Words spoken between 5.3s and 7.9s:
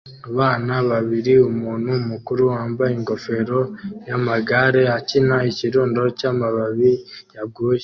ikirundo cyamababi yaguye